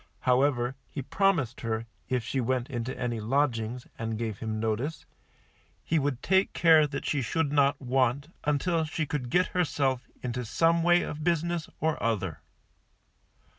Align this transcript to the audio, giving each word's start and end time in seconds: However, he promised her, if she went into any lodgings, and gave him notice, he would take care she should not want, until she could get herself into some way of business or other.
However, 0.21 0.75
he 0.89 1.03
promised 1.03 1.61
her, 1.61 1.85
if 2.09 2.23
she 2.23 2.41
went 2.41 2.71
into 2.71 2.99
any 2.99 3.19
lodgings, 3.19 3.85
and 3.99 4.17
gave 4.17 4.39
him 4.39 4.59
notice, 4.59 5.05
he 5.83 5.99
would 5.99 6.23
take 6.23 6.53
care 6.53 6.87
she 7.03 7.21
should 7.21 7.51
not 7.51 7.79
want, 7.79 8.29
until 8.43 8.83
she 8.83 9.05
could 9.05 9.29
get 9.29 9.49
herself 9.53 10.07
into 10.23 10.43
some 10.43 10.81
way 10.81 11.03
of 11.03 11.23
business 11.23 11.69
or 11.79 12.01
other. 12.01 12.39